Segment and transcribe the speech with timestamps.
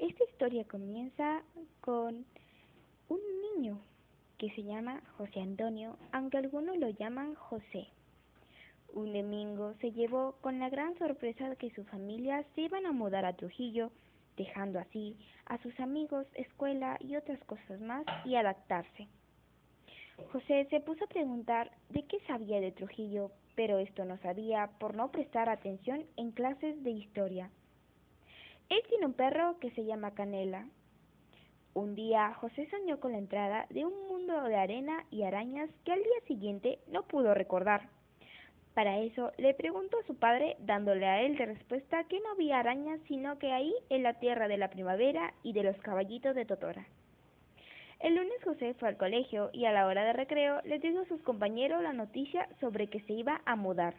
[0.00, 1.42] Esta historia comienza
[1.82, 2.24] con
[3.10, 3.78] un niño
[4.38, 7.86] que se llama José Antonio, aunque algunos lo llaman José.
[8.94, 12.92] Un domingo se llevó con la gran sorpresa de que su familia se iban a
[12.92, 13.90] mudar a Trujillo,
[14.38, 19.06] dejando así a sus amigos, escuela y otras cosas más y adaptarse.
[20.32, 24.94] José se puso a preguntar de qué sabía de Trujillo, pero esto no sabía por
[24.94, 27.50] no prestar atención en clases de historia.
[28.70, 30.64] Él tiene un perro que se llama Canela.
[31.74, 35.92] Un día José soñó con la entrada de un mundo de arena y arañas que
[35.92, 37.88] al día siguiente no pudo recordar.
[38.74, 42.60] Para eso le preguntó a su padre, dándole a él de respuesta que no había
[42.60, 46.44] arañas, sino que ahí en la tierra de la primavera y de los caballitos de
[46.44, 46.86] Totora.
[47.98, 51.08] El lunes José fue al colegio y a la hora de recreo le dijo a
[51.08, 53.94] sus compañeros la noticia sobre que se iba a mudar.